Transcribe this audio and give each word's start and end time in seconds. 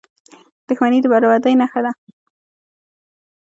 •دښمني 0.67 0.99
د 1.03 1.05
بربادۍ 1.11 1.53
نښه 1.59 1.79
ده. 1.85 1.91